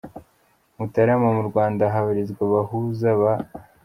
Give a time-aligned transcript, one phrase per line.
[0.77, 3.33] Mutarama.Mu Rwanda habarizwa abahuza ba.